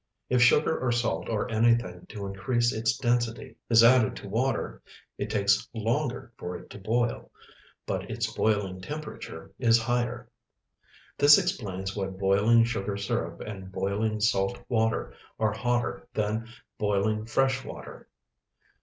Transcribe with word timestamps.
If 0.29 0.41
sugar 0.41 0.79
or 0.79 0.91
salt 0.91 1.29
or 1.29 1.51
anything 1.51 2.07
to 2.07 2.25
increase 2.25 2.73
its 2.73 2.97
density, 2.97 3.55
is 3.69 3.83
added 3.83 4.15
to 4.15 4.27
water, 4.29 4.81
it 5.19 5.29
takes 5.29 5.69
longer 5.75 6.33
for 6.37 6.57
it 6.57 6.71
to 6.71 6.79
boil, 6.79 7.29
but 7.85 8.09
its 8.09 8.25
boiling 8.33 8.81
temperature 8.81 9.51
is 9.59 9.79
higher. 9.83 10.27
This 11.19 11.37
explains 11.37 11.95
why 11.95 12.07
boiling 12.07 12.63
sugar 12.63 12.97
syrup 12.97 13.41
and 13.41 13.71
boiling 13.71 14.19
salt 14.19 14.59
water 14.67 15.13
are 15.37 15.53
hotter 15.53 16.07
than 16.15 16.47
boiling 16.79 17.27
fresh 17.27 17.63
water. 17.63 18.09